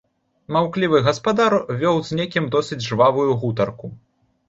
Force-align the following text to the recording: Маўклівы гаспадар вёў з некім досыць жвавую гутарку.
Маўклівы 0.55 1.01
гаспадар 1.09 1.57
вёў 1.83 2.03
з 2.09 2.19
некім 2.23 2.51
досыць 2.59 2.83
жвавую 2.89 3.31
гутарку. 3.45 3.97